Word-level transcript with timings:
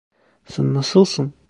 Sen 0.45 0.73
nasılsın? 0.73 1.33